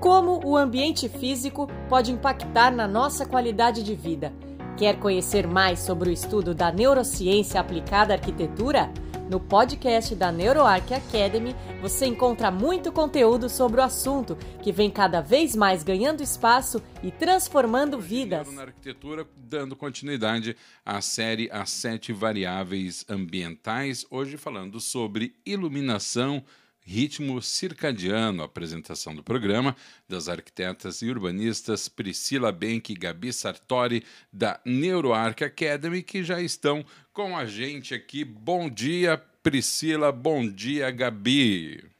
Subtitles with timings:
[0.00, 4.32] Como o ambiente físico pode impactar na nossa qualidade de vida?
[4.74, 8.90] Quer conhecer mais sobre o estudo da neurociência aplicada à arquitetura?
[9.28, 15.20] No podcast da NeuroArc Academy, você encontra muito conteúdo sobre o assunto, que vem cada
[15.20, 18.50] vez mais ganhando espaço e transformando vidas.
[18.54, 26.42] Na arquitetura, dando continuidade à série As Sete Variáveis Ambientais, hoje falando sobre iluminação,
[26.82, 29.76] Ritmo Circadiano, apresentação do programa
[30.08, 36.84] das arquitetas e urbanistas Priscila Benck e Gabi Sartori, da NeuroArc Academy, que já estão
[37.12, 38.24] com a gente aqui.
[38.24, 40.10] Bom dia, Priscila.
[40.10, 41.99] Bom dia, Gabi.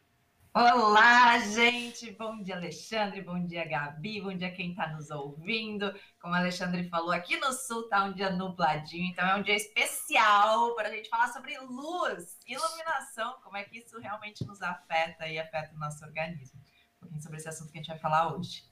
[0.53, 2.11] Olá, gente!
[2.11, 3.23] Bom dia, Alexandre.
[3.23, 4.21] Bom dia, Gabi.
[4.21, 5.95] Bom dia, quem está nos ouvindo.
[6.21, 9.55] Como o Alexandre falou, aqui no Sul está um dia nubladinho, então é um dia
[9.55, 15.29] especial para a gente falar sobre luz, iluminação, como é que isso realmente nos afeta
[15.29, 16.61] e afeta o nosso organismo.
[16.97, 18.65] Um pouquinho sobre esse assunto que a gente vai falar hoje.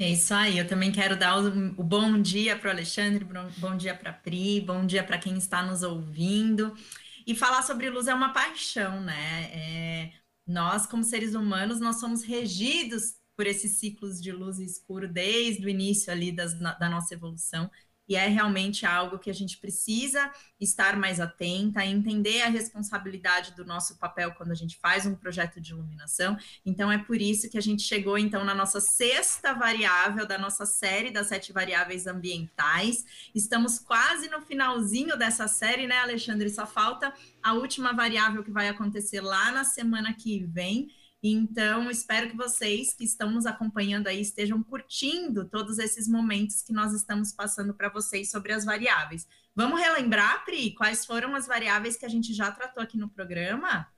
[0.00, 3.24] É isso aí, eu também quero dar o, bom dia para o Alexandre,
[3.58, 6.76] bom dia para a Pri, bom dia para quem está nos ouvindo.
[7.24, 9.50] E falar sobre luz é uma paixão, né?
[9.52, 15.06] É nós, como seres humanos, nós somos regidos por esses ciclos de luz e escuro
[15.12, 17.70] desde o início ali das, da nossa evolução
[18.08, 23.64] e é realmente algo que a gente precisa estar mais atenta, entender a responsabilidade do
[23.64, 26.36] nosso papel quando a gente faz um projeto de iluminação.
[26.64, 30.64] Então é por isso que a gente chegou então na nossa sexta variável da nossa
[30.64, 33.04] série das sete variáveis ambientais.
[33.34, 36.48] Estamos quase no finalzinho dessa série, né, Alexandre?
[36.48, 37.12] Só falta
[37.42, 40.88] a última variável que vai acontecer lá na semana que vem.
[41.28, 46.72] Então, espero que vocês que estão nos acompanhando aí estejam curtindo todos esses momentos que
[46.72, 49.26] nós estamos passando para vocês sobre as variáveis.
[49.52, 53.88] Vamos relembrar, Pri, quais foram as variáveis que a gente já tratou aqui no programa?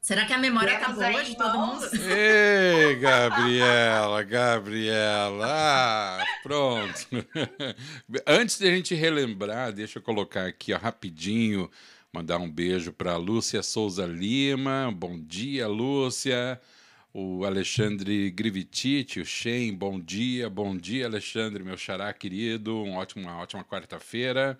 [0.00, 1.90] Será que a memória está boa de todo mundo?
[1.94, 5.46] Ei, Gabriela, Gabriela.
[5.46, 7.06] Ah, pronto.
[8.26, 11.70] Antes de a gente relembrar, deixa eu colocar aqui ó, rapidinho
[12.14, 14.88] Mandar um beijo para Lúcia Souza Lima.
[14.96, 16.60] Bom dia, Lúcia.
[17.12, 23.24] O Alexandre Grivititi, o Shen, bom dia, bom dia, Alexandre, meu xará querido, um ótimo,
[23.24, 24.56] uma ótima quarta-feira.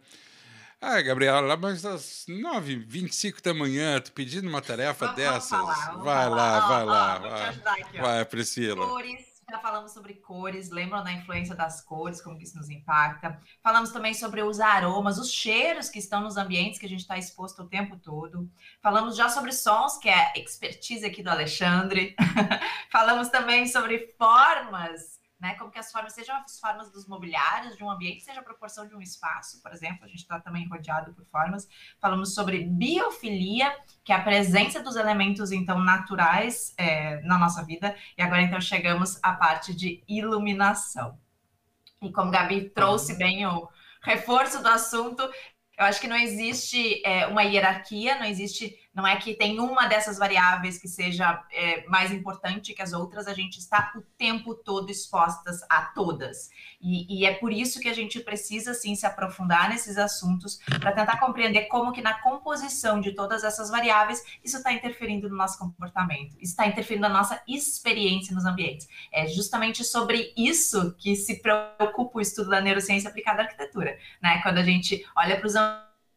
[0.81, 5.49] Ah, Gabriela, mas às 9h25 da manhã, tu pedindo uma tarefa vamos, dessas?
[5.49, 6.29] Falar, vai falar.
[6.29, 7.17] lá, vai ó, lá.
[7.17, 7.29] Ó,
[7.63, 8.85] vai, aqui, vai Priscila.
[8.85, 13.41] Cores já falamos sobre cores, lembram da influência das cores, como que isso nos impacta.
[13.63, 17.19] Falamos também sobre os aromas, os cheiros que estão nos ambientes que a gente está
[17.19, 18.51] exposto o tempo todo.
[18.81, 22.15] Falamos já sobre sons, que é a expertise aqui do Alexandre.
[22.91, 25.55] Falamos também sobre formas né?
[25.57, 28.89] Como que as formas, sejam as formas dos mobiliários de um ambiente, seja a proporção
[28.89, 31.69] de um espaço, por exemplo, a gente está também rodeado por formas.
[32.01, 33.71] Falamos sobre biofilia,
[34.03, 37.95] que é a presença dos elementos, então, naturais é, na nossa vida.
[38.17, 41.19] E agora, então, chegamos à parte de iluminação.
[42.01, 43.19] E como Gabi trouxe uhum.
[43.19, 43.69] bem o
[44.01, 45.23] reforço do assunto,
[45.77, 49.87] eu acho que não existe é, uma hierarquia, não existe não é que tem uma
[49.87, 54.55] dessas variáveis que seja é, mais importante que as outras, a gente está o tempo
[54.55, 56.49] todo expostas a todas.
[56.81, 60.93] E, e é por isso que a gente precisa, sim, se aprofundar nesses assuntos para
[60.93, 65.59] tentar compreender como que na composição de todas essas variáveis isso está interferindo no nosso
[65.59, 68.87] comportamento, está interferindo na nossa experiência nos ambientes.
[69.13, 74.41] É justamente sobre isso que se preocupa o estudo da neurociência aplicada à arquitetura, né?
[74.43, 75.55] Quando a gente olha para os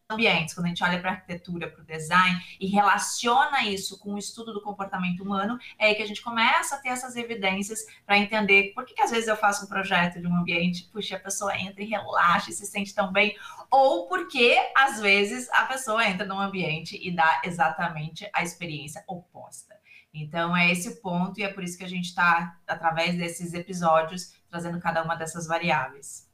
[0.09, 4.13] ambientes, quando a gente olha para a arquitetura, para o design e relaciona isso com
[4.13, 7.79] o estudo do comportamento humano, é aí que a gente começa a ter essas evidências
[8.05, 11.17] para entender por que, que às vezes eu faço um projeto de um ambiente, puxa,
[11.17, 13.35] a pessoa entra e relaxa e se sente tão bem,
[13.69, 19.75] ou porque às vezes a pessoa entra num ambiente e dá exatamente a experiência oposta.
[20.13, 23.53] Então é esse o ponto, e é por isso que a gente está, através desses
[23.53, 26.26] episódios, trazendo cada uma dessas variáveis.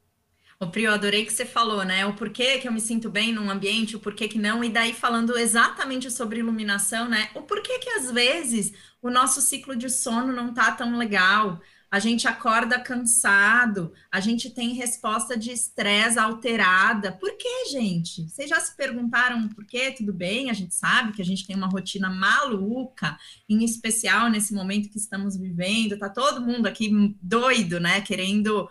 [0.63, 2.05] O Pri, eu adorei que você falou, né?
[2.05, 4.93] O porquê que eu me sinto bem num ambiente, o porquê que não, e daí
[4.93, 7.29] falando exatamente sobre iluminação, né?
[7.35, 11.59] O porquê que às vezes o nosso ciclo de sono não tá tão legal,
[11.91, 17.11] a gente acorda cansado, a gente tem resposta de estresse alterada.
[17.11, 18.27] Por que, gente?
[18.27, 19.91] Vocês já se perguntaram por quê?
[19.91, 23.15] Tudo bem, a gente sabe que a gente tem uma rotina maluca,
[23.47, 28.01] em especial nesse momento que estamos vivendo, tá todo mundo aqui doido, né?
[28.01, 28.67] Querendo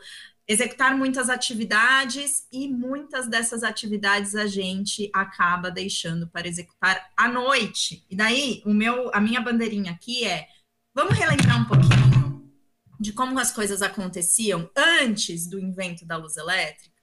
[0.46, 8.04] executar muitas atividades e muitas dessas atividades a gente acaba deixando para executar à noite.
[8.10, 10.46] E daí, o meu, a minha bandeirinha aqui é:
[10.94, 12.52] vamos relembrar um pouquinho
[13.00, 16.94] de como as coisas aconteciam antes do invento da luz elétrica,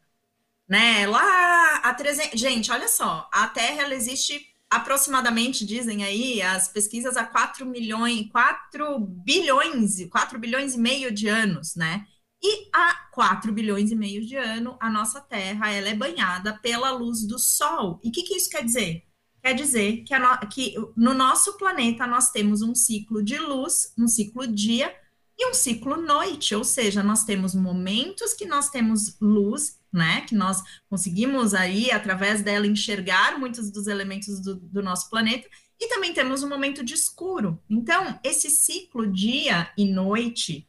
[0.68, 1.06] né?
[1.08, 7.18] Lá a 300, gente, olha só, a Terra ela existe aproximadamente, dizem aí, as pesquisas
[7.18, 12.06] há 4 milhões, 4 bilhões, 4 bilhões e meio de anos, né?
[12.42, 16.92] E há 4 bilhões e meio de anos, a nossa Terra ela é banhada pela
[16.92, 18.00] luz do Sol.
[18.04, 19.04] E o que, que isso quer dizer?
[19.42, 24.08] Quer dizer que, no, que no nosso planeta nós temos um ciclo de luz, um
[24.08, 24.94] ciclo dia
[25.38, 30.22] e um ciclo noite, ou seja, nós temos momentos que nós temos luz, né?
[30.22, 35.48] Que nós conseguimos aí, através dela, enxergar muitos dos elementos do, do nosso planeta,
[35.80, 37.58] e também temos um momento de escuro.
[37.70, 40.69] Então, esse ciclo dia e noite,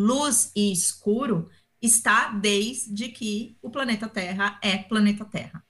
[0.00, 1.48] luz e escuro,
[1.80, 5.64] está desde que o planeta Terra é planeta Terra.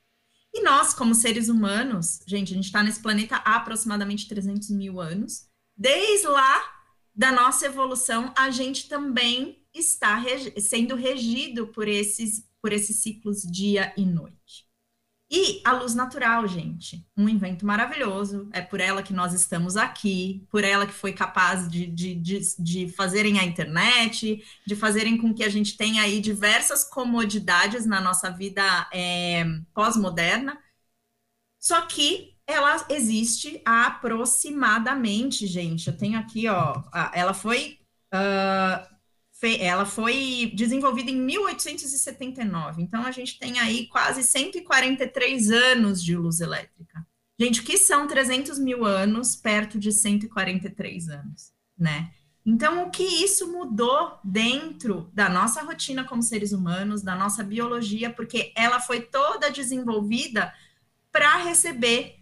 [0.53, 5.00] E nós, como seres humanos, gente, a gente está nesse planeta há aproximadamente 300 mil
[5.00, 5.47] anos.
[5.77, 6.62] Desde lá
[7.15, 13.43] da nossa evolução, a gente também está regi sendo regido por esses, por esses ciclos
[13.43, 14.69] dia e noite.
[15.32, 20.44] E a luz natural, gente, um invento maravilhoso, é por ela que nós estamos aqui,
[20.50, 25.32] por ela que foi capaz de, de, de, de fazerem a internet, de fazerem com
[25.32, 30.59] que a gente tenha aí diversas comodidades na nossa vida é, pós-moderna.
[31.61, 35.87] Só que ela existe aproximadamente, gente.
[35.87, 36.82] Eu tenho aqui, ó,
[37.15, 37.79] ela foi,
[38.12, 38.50] uh,
[39.42, 42.82] ela foi desenvolvida em 1879.
[42.82, 47.06] Então a gente tem aí quase 143 anos de luz elétrica.
[47.38, 52.12] Gente, o que são 300 mil anos perto de 143 anos, né?
[52.44, 58.10] Então, o que isso mudou dentro da nossa rotina como seres humanos, da nossa biologia,
[58.10, 60.52] porque ela foi toda desenvolvida
[61.12, 62.16] para receber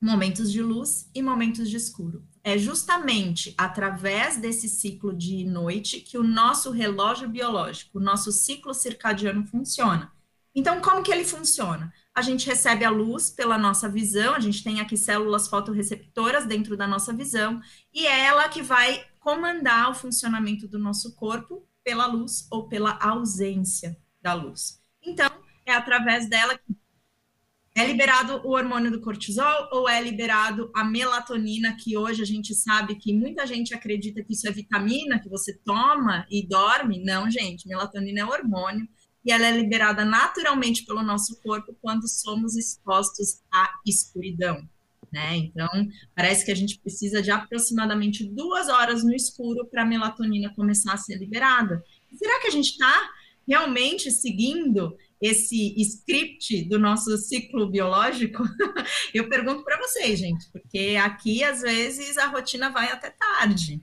[0.00, 2.24] momentos de luz e momentos de escuro.
[2.46, 8.72] É justamente através desse ciclo de noite que o nosso relógio biológico, o nosso ciclo
[8.72, 10.12] circadiano funciona.
[10.54, 11.92] Então, como que ele funciona?
[12.14, 16.76] A gente recebe a luz pela nossa visão, a gente tem aqui células fotorreceptoras dentro
[16.76, 17.60] da nossa visão,
[17.92, 22.96] e é ela que vai comandar o funcionamento do nosso corpo pela luz ou pela
[23.02, 24.80] ausência da luz.
[25.02, 25.28] Então,
[25.66, 26.76] é através dela que
[27.76, 32.54] é liberado o hormônio do cortisol ou é liberado a melatonina, que hoje a gente
[32.54, 37.04] sabe que muita gente acredita que isso é vitamina que você toma e dorme?
[37.04, 38.88] Não, gente, melatonina é hormônio
[39.22, 44.66] e ela é liberada naturalmente pelo nosso corpo quando somos expostos à escuridão.
[45.12, 45.36] Né?
[45.36, 45.68] Então,
[46.14, 50.94] parece que a gente precisa de aproximadamente duas horas no escuro para a melatonina começar
[50.94, 51.84] a ser liberada.
[52.14, 53.10] Será que a gente está
[53.46, 58.42] realmente seguindo esse script do nosso ciclo biológico,
[59.14, 63.80] eu pergunto para vocês, gente, porque aqui às vezes a rotina vai até tarde.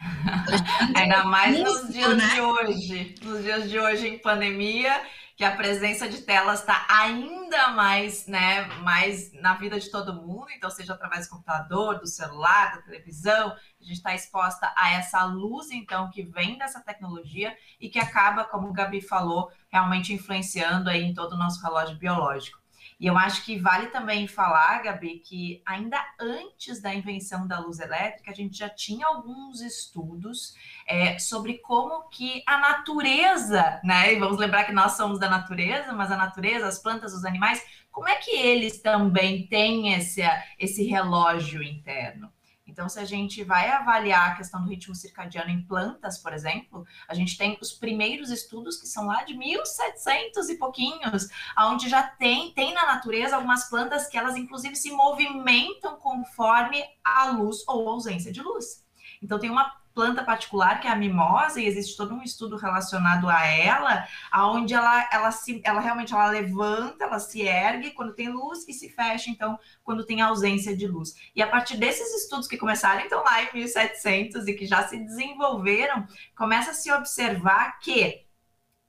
[0.96, 2.34] Ainda mais nos dias né?
[2.34, 5.02] de hoje, nos dias de hoje em pandemia,
[5.40, 10.48] que a presença de telas está ainda mais, né, mais na vida de todo mundo,
[10.54, 15.24] então seja através do computador, do celular, da televisão, a gente está exposta a essa
[15.24, 20.90] luz, então, que vem dessa tecnologia e que acaba, como o Gabi falou, realmente influenciando
[20.90, 22.59] aí em todo o nosso relógio biológico.
[23.00, 27.80] E eu acho que vale também falar, Gabi, que ainda antes da invenção da luz
[27.80, 30.54] elétrica, a gente já tinha alguns estudos
[30.86, 34.12] é, sobre como que a natureza, né?
[34.12, 37.64] E vamos lembrar que nós somos da natureza, mas a natureza, as plantas, os animais,
[37.90, 40.20] como é que eles também têm esse,
[40.58, 42.30] esse relógio interno?
[42.70, 46.86] Então, se a gente vai avaliar a questão do ritmo circadiano em plantas, por exemplo,
[47.08, 52.02] a gente tem os primeiros estudos que são lá de 1700 e pouquinhos, onde já
[52.02, 57.88] tem, tem na natureza algumas plantas que elas inclusive se movimentam conforme a luz ou
[57.88, 58.86] ausência de luz.
[59.20, 63.28] Então, tem uma planta particular, que é a mimosa, e existe todo um estudo relacionado
[63.28, 68.30] a ela, aonde ela, ela, se, ela realmente ela levanta, ela se ergue quando tem
[68.30, 71.14] luz e se fecha, então, quando tem ausência de luz.
[71.36, 74.96] E a partir desses estudos que começaram, então, lá em 1700 e que já se
[74.96, 78.24] desenvolveram, começa a se observar que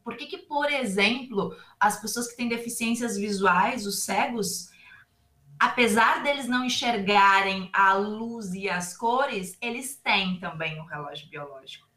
[0.06, 4.71] por que, que, por exemplo, as pessoas que têm deficiências visuais, os cegos,
[5.62, 11.91] apesar deles não enxergarem a luz e as cores, eles têm também um relógio biológico.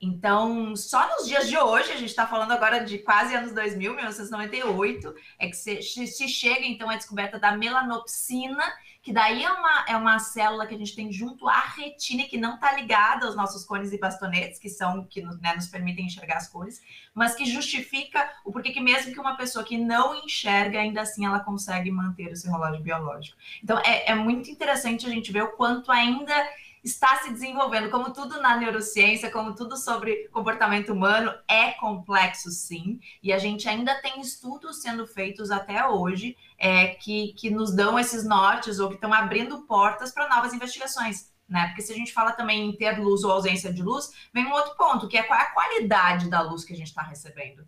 [0.00, 3.94] Então, só nos dias de hoje, a gente está falando agora de quase anos 2000,
[3.94, 8.64] 1998, é que se, se chega então à descoberta da melanopsina,
[9.02, 12.38] que daí é uma, é uma célula que a gente tem junto à retina, que
[12.38, 16.36] não está ligada aos nossos cones e bastonetes, que são que né, nos permitem enxergar
[16.36, 16.82] as cores,
[17.14, 21.26] mas que justifica o porquê que mesmo que uma pessoa que não enxerga, ainda assim
[21.26, 23.36] ela consegue manter o seu relógio biológico.
[23.62, 26.34] Então, é, é muito interessante a gente ver o quanto ainda
[26.82, 27.90] está se desenvolvendo.
[27.90, 33.00] Como tudo na neurociência, como tudo sobre comportamento humano, é complexo sim.
[33.22, 37.98] E a gente ainda tem estudos sendo feitos até hoje é, que, que nos dão
[37.98, 41.30] esses nortes ou que estão abrindo portas para novas investigações.
[41.48, 41.66] Né?
[41.66, 44.52] Porque se a gente fala também em ter luz ou ausência de luz, vem um
[44.52, 47.66] outro ponto, que é qual é a qualidade da luz que a gente está recebendo.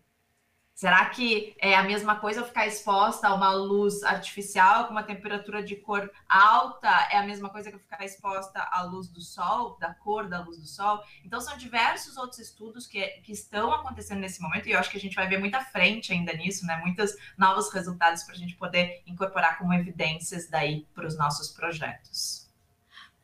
[0.82, 5.04] Será que é a mesma coisa eu ficar exposta a uma luz artificial com uma
[5.04, 6.88] temperatura de cor alta?
[7.08, 10.40] É a mesma coisa que eu ficar exposta à luz do sol, da cor da
[10.40, 11.00] luz do sol?
[11.24, 14.96] Então, são diversos outros estudos que, que estão acontecendo nesse momento e eu acho que
[14.96, 16.76] a gente vai ver muita frente ainda nisso, né?
[16.78, 22.41] Muitos novos resultados para a gente poder incorporar como evidências daí para os nossos projetos.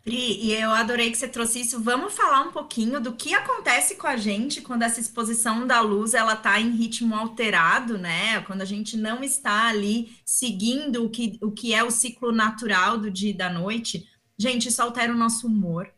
[0.08, 1.82] Pri, e eu adorei que você trouxe isso.
[1.82, 6.14] Vamos falar um pouquinho do que acontece com a gente quando essa exposição da luz
[6.14, 8.40] ela está em ritmo alterado, né?
[8.46, 12.96] Quando a gente não está ali seguindo o que, o que é o ciclo natural
[12.96, 14.08] do dia e da noite.
[14.38, 15.92] Gente, isso altera o nosso humor.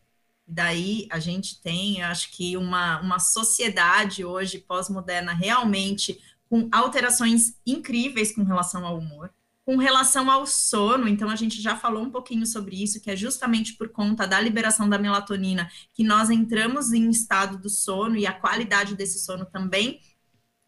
[0.45, 8.35] Daí a gente tem, acho que, uma, uma sociedade hoje pós-moderna realmente com alterações incríveis
[8.35, 9.33] com relação ao humor.
[9.63, 13.15] Com relação ao sono, então a gente já falou um pouquinho sobre isso, que é
[13.15, 18.25] justamente por conta da liberação da melatonina que nós entramos em estado do sono e
[18.25, 20.01] a qualidade desse sono também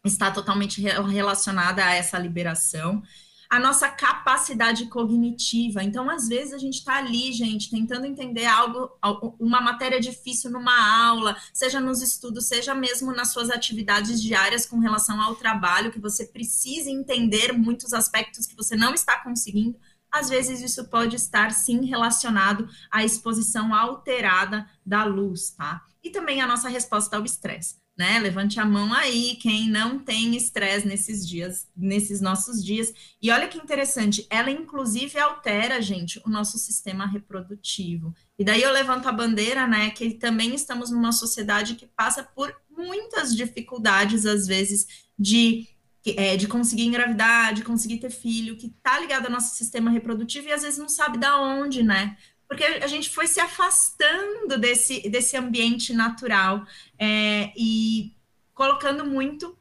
[0.04, 3.02] está totalmente relacionada a essa liberação
[3.48, 5.82] a nossa capacidade cognitiva.
[5.82, 8.90] Então, às vezes, a gente está ali, gente, tentando entender algo,
[9.38, 14.78] uma matéria difícil numa aula, seja nos estudos, seja mesmo nas suas atividades diárias com
[14.78, 19.78] relação ao trabalho, que você precisa entender muitos aspectos que você não está conseguindo.
[20.10, 25.82] Às vezes, isso pode estar sim relacionado à exposição alterada da luz, tá?
[26.02, 28.18] E também a nossa resposta ao estresse né?
[28.18, 32.92] Levante a mão aí quem não tem estresse nesses dias, nesses nossos dias.
[33.22, 38.14] E olha que interessante, ela inclusive altera, gente, o nosso sistema reprodutivo.
[38.38, 42.54] E daí eu levanto a bandeira, né, que também estamos numa sociedade que passa por
[42.68, 44.86] muitas dificuldades, às vezes,
[45.18, 45.68] de
[46.16, 50.48] é, de conseguir engravidar, de conseguir ter filho, que tá ligado ao nosso sistema reprodutivo
[50.48, 52.16] e às vezes não sabe da onde, né?
[52.48, 56.64] Porque a gente foi se afastando desse, desse ambiente natural
[56.98, 58.14] é, e
[58.52, 59.56] colocando muito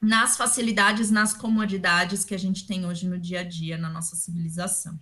[0.00, 4.14] nas facilidades, nas comodidades que a gente tem hoje no dia a dia na nossa
[4.16, 4.98] civilização.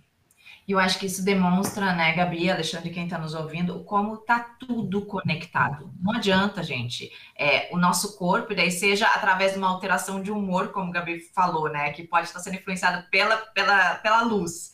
[0.65, 4.39] E eu acho que isso demonstra, né, Gabi, Alexandre, quem está nos ouvindo, como está
[4.39, 5.93] tudo conectado.
[5.99, 10.69] Não adianta, gente, é, o nosso corpo, daí seja através de uma alteração de humor,
[10.69, 14.71] como Gabi falou, né, que pode estar sendo influenciado pela, pela, pela luz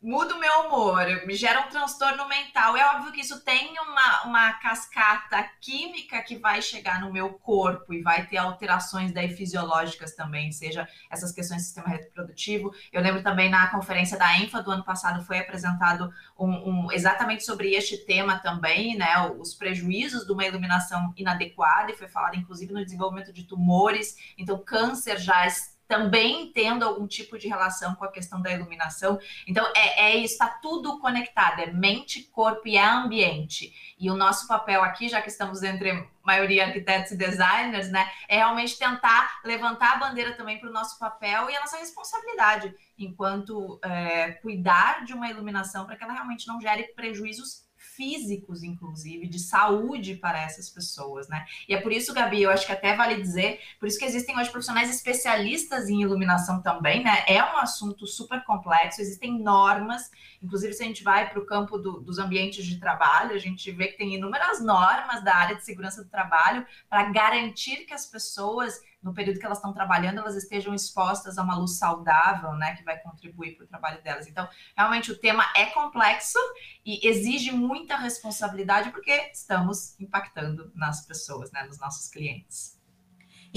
[0.00, 2.76] muda o meu humor, me gera um transtorno mental.
[2.76, 7.92] É óbvio que isso tem uma, uma cascata química que vai chegar no meu corpo
[7.92, 12.72] e vai ter alterações daí fisiológicas também, seja essas questões do sistema reprodutivo.
[12.92, 17.44] Eu lembro também na conferência da ENFA do ano passado foi apresentado um, um, exatamente
[17.44, 19.30] sobre este tema também, né?
[19.38, 24.16] Os prejuízos de uma iluminação inadequada, e foi falado inclusive no desenvolvimento de tumores.
[24.38, 29.18] Então, câncer já está também tendo algum tipo de relação com a questão da iluminação.
[29.46, 33.72] Então, é, é está tudo conectado, é mente, corpo e é ambiente.
[33.98, 38.38] E o nosso papel aqui, já que estamos entre maioria arquitetos e designers, né, é
[38.38, 43.78] realmente tentar levantar a bandeira também para o nosso papel e a nossa responsabilidade enquanto
[43.84, 47.65] é, cuidar de uma iluminação para que ela realmente não gere prejuízos
[47.96, 51.44] físicos, inclusive, de saúde para essas pessoas, né?
[51.68, 54.38] E é por isso, Gabi, eu acho que até vale dizer, por isso que existem
[54.38, 57.24] hoje profissionais especialistas em iluminação também, né?
[57.26, 60.10] É um assunto super complexo, existem normas,
[60.42, 63.70] inclusive se a gente vai para o campo do, dos ambientes de trabalho, a gente
[63.72, 68.06] vê que tem inúmeras normas da área de segurança do trabalho para garantir que as
[68.06, 72.74] pessoas no período que elas estão trabalhando, elas estejam expostas a uma luz saudável, né,
[72.74, 74.26] que vai contribuir para o trabalho delas.
[74.26, 76.38] Então, realmente o tema é complexo
[76.84, 82.75] e exige muita responsabilidade porque estamos impactando nas pessoas, né, nos nossos clientes.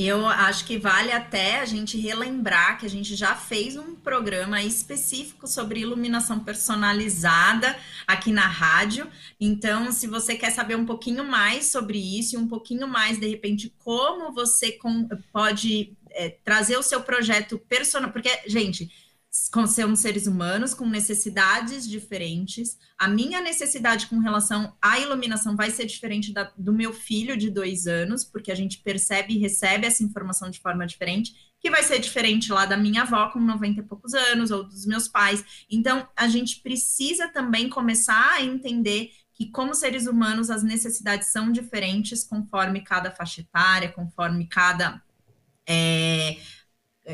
[0.01, 4.63] Eu acho que vale até a gente relembrar que a gente já fez um programa
[4.63, 7.75] específico sobre iluminação personalizada
[8.08, 9.12] aqui na rádio.
[9.41, 13.27] Então, se você quer saber um pouquinho mais sobre isso e um pouquinho mais, de
[13.27, 14.79] repente, como você
[15.34, 18.12] pode é, trazer o seu projeto personal.
[18.12, 18.89] Porque, gente
[19.67, 22.77] somos seres humanos com necessidades diferentes.
[22.98, 27.50] A minha necessidade com relação à iluminação vai ser diferente da, do meu filho de
[27.50, 31.84] dois anos, porque a gente percebe e recebe essa informação de forma diferente, que vai
[31.84, 35.43] ser diferente lá da minha avó com 90 e poucos anos, ou dos meus pais.
[35.69, 41.51] Então, a gente precisa também começar a entender que, como seres humanos, as necessidades são
[41.51, 45.01] diferentes conforme cada faixa etária, conforme cada.
[45.65, 46.38] É,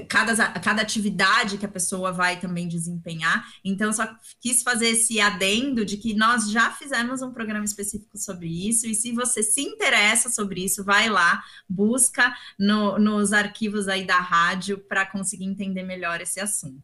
[0.04, 3.48] cada, cada atividade que a pessoa vai também desempenhar.
[3.64, 4.08] Então, só
[4.42, 8.96] quis fazer esse adendo de que nós já fizemos um programa específico sobre isso, e
[8.96, 14.78] se você se interessa sobre isso, vai lá, busca no, nos arquivos aí da rádio
[14.78, 16.84] para conseguir entender melhor esse assunto.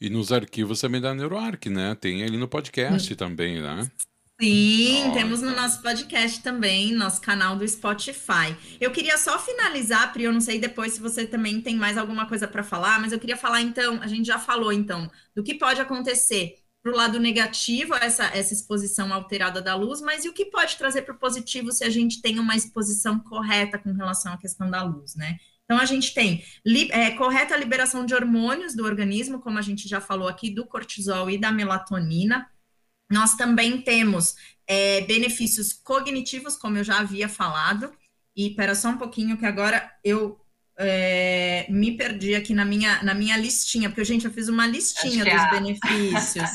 [0.00, 1.94] E nos arquivos também da NeuroArc, né?
[1.94, 3.16] Tem ali no podcast hum.
[3.16, 3.90] também, né?
[4.44, 8.54] Sim, temos no nosso podcast também, nosso canal do Spotify.
[8.78, 12.26] Eu queria só finalizar, Pri, eu não sei depois se você também tem mais alguma
[12.26, 15.54] coisa para falar, mas eu queria falar então, a gente já falou então, do que
[15.54, 20.34] pode acontecer para o lado negativo, essa, essa exposição alterada da luz, mas e o
[20.34, 24.34] que pode trazer para o positivo se a gente tem uma exposição correta com relação
[24.34, 25.38] à questão da luz, né?
[25.64, 29.88] Então, a gente tem li, é, correta liberação de hormônios do organismo, como a gente
[29.88, 32.46] já falou aqui, do cortisol e da melatonina,
[33.14, 34.34] nós também temos
[34.66, 37.92] é, benefícios cognitivos, como eu já havia falado.
[38.36, 40.40] E espera só um pouquinho que agora eu
[40.76, 45.24] é, me perdi aqui na minha, na minha listinha, porque, gente, eu fiz uma listinha
[45.24, 46.50] dos é benefícios.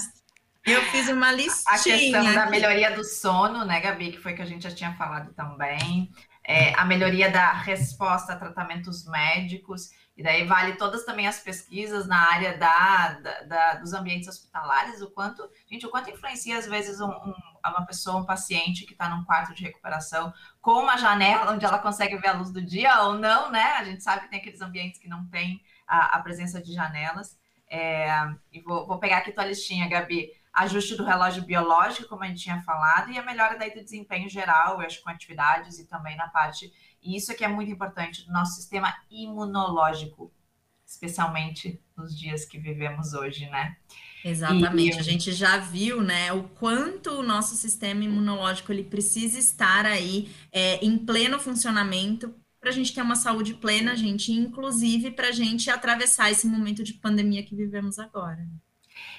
[0.66, 1.64] Eu fiz uma listinha.
[1.68, 2.36] A questão aqui.
[2.36, 6.12] da melhoria do sono, né, Gabi, que foi que a gente já tinha falado também.
[6.46, 9.92] É, a melhoria da resposta a tratamentos médicos.
[10.20, 15.02] E daí vale todas também as pesquisas na área da, da, da dos ambientes hospitalares,
[15.02, 17.34] o quanto, gente, o quanto influencia às vezes um, um,
[17.66, 21.80] uma pessoa, um paciente que está num quarto de recuperação com uma janela onde ela
[21.80, 23.64] consegue ver a luz do dia ou não, né?
[23.78, 27.40] A gente sabe que tem aqueles ambientes que não tem a, a presença de janelas.
[27.72, 28.10] É,
[28.52, 32.44] e vou, vou pegar aqui tua listinha, Gabi ajuste do relógio biológico, como a gente
[32.44, 36.16] tinha falado, e a melhora daí do desempenho geral, eu acho, com atividades e também
[36.16, 40.32] na parte e isso aqui é muito importante do nosso sistema imunológico,
[40.86, 43.78] especialmente nos dias que vivemos hoje, né?
[44.24, 49.40] Exatamente, e, a gente já viu, né, o quanto o nosso sistema imunológico ele precisa
[49.40, 55.12] estar aí é, em pleno funcionamento para a gente ter uma saúde plena, gente, inclusive
[55.12, 58.46] para a gente atravessar esse momento de pandemia que vivemos agora.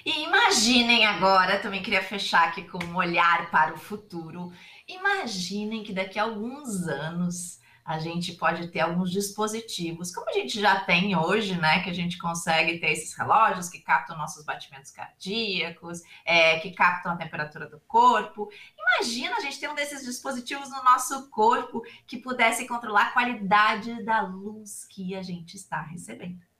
[0.05, 4.51] E imaginem agora, também queria fechar aqui com um olhar para o futuro.
[4.87, 10.59] Imaginem que daqui a alguns anos a gente pode ter alguns dispositivos, como a gente
[10.59, 11.83] já tem hoje, né?
[11.83, 17.11] Que a gente consegue ter esses relógios que captam nossos batimentos cardíacos, é, que captam
[17.11, 18.49] a temperatura do corpo.
[18.77, 24.03] Imagina a gente ter um desses dispositivos no nosso corpo que pudesse controlar a qualidade
[24.03, 26.50] da luz que a gente está recebendo.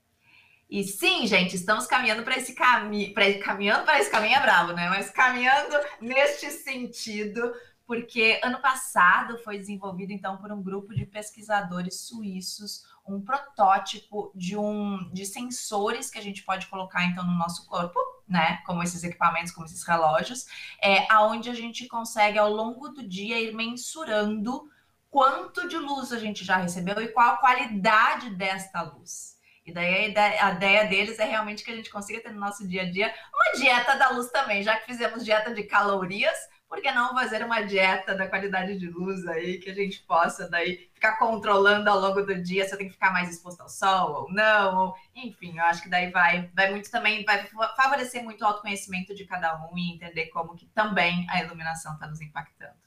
[0.72, 3.12] E sim, gente, estamos caminhando para esse caminho,
[3.44, 4.88] caminhando para esse caminho é bravo, né?
[4.88, 7.52] Mas caminhando neste sentido
[7.86, 14.56] porque ano passado foi desenvolvido então por um grupo de pesquisadores suíços um protótipo de
[14.56, 19.04] um de sensores que a gente pode colocar então no nosso corpo, né, como esses
[19.04, 20.46] equipamentos, como esses relógios,
[20.82, 24.70] é aonde a gente consegue ao longo do dia ir mensurando
[25.10, 29.41] quanto de luz a gente já recebeu e qual a qualidade desta luz.
[29.64, 32.40] E daí a ideia, a ideia, deles é realmente que a gente consiga ter no
[32.40, 36.36] nosso dia a dia uma dieta da luz também, já que fizemos dieta de calorias,
[36.68, 40.48] por que não fazer uma dieta da qualidade de luz aí, que a gente possa
[40.48, 43.68] daí ficar controlando ao longo do dia se eu tenho que ficar mais exposto ao
[43.68, 47.46] sol ou não, ou, enfim, eu acho que daí vai, vai muito também, vai
[47.76, 52.08] favorecer muito o autoconhecimento de cada um e entender como que também a iluminação está
[52.08, 52.82] nos impactando.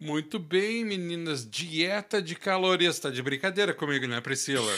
[0.00, 1.48] Muito bem, meninas.
[1.48, 2.98] Dieta de calorias.
[2.98, 4.72] Tá de brincadeira comigo, né, Priscila?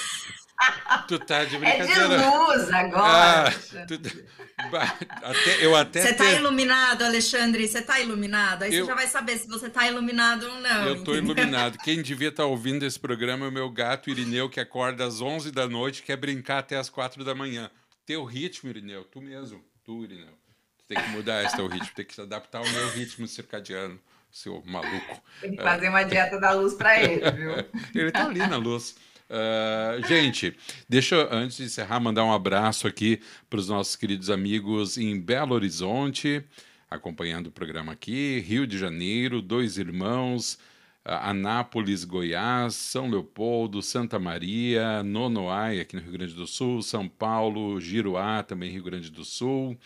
[1.06, 2.14] Tu tá de brincadeira.
[2.14, 3.48] É de luz agora.
[3.48, 3.94] Ah, tu...
[5.22, 7.66] até, eu até Você tá iluminado, Alexandre?
[7.66, 8.64] Você tá iluminado?
[8.64, 8.84] Aí eu...
[8.84, 10.86] você já vai saber se você tá iluminado ou não.
[10.86, 11.36] Eu tô entendeu?
[11.36, 11.78] iluminado.
[11.78, 15.20] Quem devia estar tá ouvindo esse programa é o meu gato Irineu, que acorda às
[15.20, 17.70] 11 da noite, quer brincar até às 4 da manhã.
[18.04, 19.64] Teu ritmo, Irineu, tu mesmo.
[19.84, 20.36] Tu, Irineu.
[20.78, 23.98] Tu tem que mudar esse teu ritmo, tem que se adaptar ao meu ritmo circadiano
[24.30, 25.22] seu maluco.
[25.40, 27.52] Tem que fazer uma dieta da luz para ele, viu?
[27.94, 28.96] ele tá ali na luz.
[29.30, 30.56] Uh, gente,
[30.88, 35.20] deixa eu, antes de encerrar, mandar um abraço aqui para os nossos queridos amigos em
[35.20, 36.42] Belo Horizonte,
[36.90, 40.58] acompanhando o programa aqui, Rio de Janeiro, Dois Irmãos,
[41.04, 47.78] Anápolis, Goiás, São Leopoldo, Santa Maria, Nonoai, aqui no Rio Grande do Sul, São Paulo,
[47.80, 49.76] Giruá, também Rio Grande do Sul,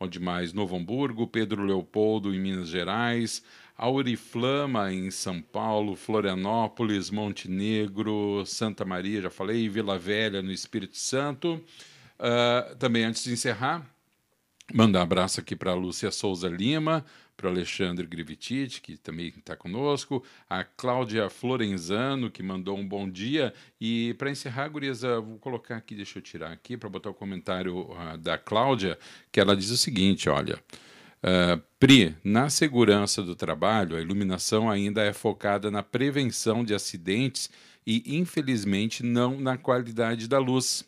[0.00, 0.52] onde mais?
[0.52, 3.42] Novo Hamburgo, Pedro Leopoldo, em Minas Gerais,
[3.80, 11.54] Auriflama, em São Paulo, Florianópolis, Montenegro, Santa Maria, já falei, Vila Velha, no Espírito Santo.
[12.18, 13.90] Uh, também, antes de encerrar,
[14.74, 17.02] mandar um abraço aqui para a Lúcia Souza Lima,
[17.34, 23.08] para o Alexandre Grivitite, que também está conosco, a Cláudia Florenzano, que mandou um bom
[23.08, 23.54] dia.
[23.80, 27.90] E para encerrar, Guriza, vou colocar aqui, deixa eu tirar aqui, para botar o comentário
[27.92, 28.98] uh, da Cláudia,
[29.32, 30.62] que ela diz o seguinte: olha.
[31.22, 37.50] Uh, Pri, na segurança do trabalho, a iluminação ainda é focada na prevenção de acidentes
[37.86, 40.84] e, infelizmente, não na qualidade da luz.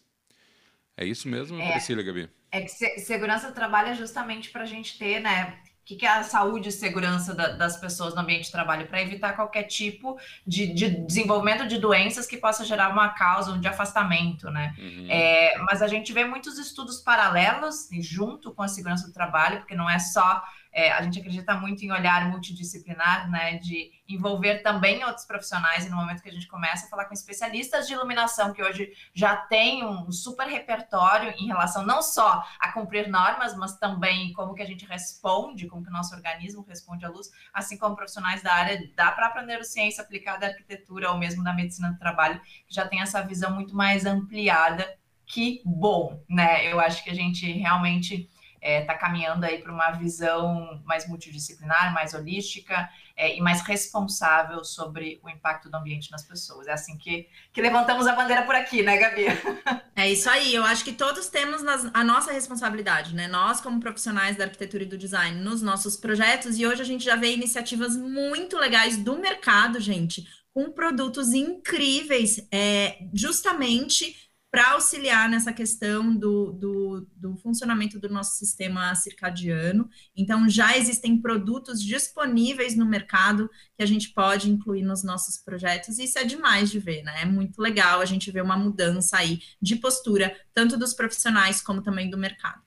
[0.96, 2.28] É isso mesmo, é, Priscila, Gabi?
[2.50, 5.58] É que se, segurança do trabalho é justamente para a gente ter, né?
[5.82, 8.86] O que, que é a saúde e segurança da, das pessoas no ambiente de trabalho?
[8.86, 10.16] Para evitar qualquer tipo
[10.46, 14.76] de, de, desenvolvimento de doenças que possa gerar uma causa de afastamento, né?
[14.78, 15.06] Uhum.
[15.10, 19.74] É, mas a gente vê muitos estudos paralelos junto com a segurança do trabalho, porque
[19.74, 20.40] não é só
[20.72, 25.90] é, a gente acredita muito em olhar multidisciplinar, né, de envolver também outros profissionais, e
[25.90, 29.36] no momento que a gente começa a falar com especialistas de iluminação, que hoje já
[29.36, 34.62] tem um super repertório em relação não só a cumprir normas, mas também como que
[34.62, 38.52] a gente responde, como que o nosso organismo responde à luz, assim como profissionais da
[38.52, 42.86] área da própria neurociência aplicada à arquitetura ou mesmo da medicina do trabalho, que já
[42.86, 44.86] tem essa visão muito mais ampliada,
[45.26, 46.70] que bom, né?
[46.70, 48.28] Eu acho que a gente realmente
[48.62, 53.60] está é, tá caminhando aí para uma visão mais multidisciplinar, mais holística é, e mais
[53.62, 56.68] responsável sobre o impacto do ambiente nas pessoas.
[56.68, 59.24] É assim que, que levantamos a bandeira por aqui, né, Gabi?
[59.94, 60.54] É isso aí.
[60.54, 63.28] Eu acho que todos temos nas, a nossa responsabilidade, né?
[63.28, 67.04] Nós, como profissionais da arquitetura e do design, nos nossos projetos, e hoje a gente
[67.04, 74.16] já vê iniciativas muito legais do mercado, gente, com produtos incríveis, é, justamente
[74.52, 79.88] para auxiliar nessa questão do, do, do, funcionamento do nosso sistema circadiano.
[80.14, 85.98] Então, já existem produtos disponíveis no mercado que a gente pode incluir nos nossos projetos,
[85.98, 87.22] e isso é demais de ver, né?
[87.22, 91.82] É muito legal a gente ver uma mudança aí de postura, tanto dos profissionais como
[91.82, 92.60] também do mercado.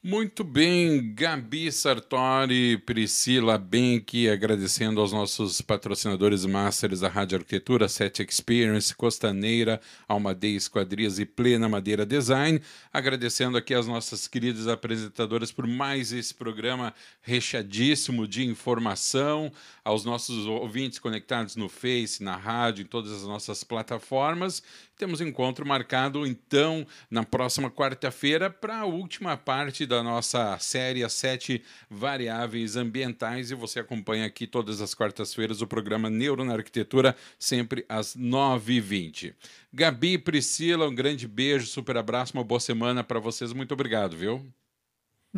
[0.00, 8.22] Muito bem, Gabi Sartori, Priscila Benck, agradecendo aos nossos patrocinadores masters da Rádio Arquitetura, Set
[8.22, 12.62] Experience, Costaneira, Almadeia Esquadrias e Plena Madeira Design.
[12.92, 19.50] Agradecendo aqui as nossas queridas apresentadoras por mais esse programa recheadíssimo de informação,
[19.84, 24.62] aos nossos ouvintes conectados no Face, na rádio, em todas as nossas plataformas.
[24.98, 31.62] Temos encontro marcado, então, na próxima quarta-feira para a última parte da nossa série Sete
[31.88, 33.52] Variáveis Ambientais.
[33.52, 39.34] E você acompanha aqui todas as quartas-feiras o programa Neuro na Arquitetura, sempre às 9h20.
[39.72, 43.52] Gabi, Priscila, um grande beijo, super abraço, uma boa semana para vocês.
[43.52, 44.44] Muito obrigado, viu?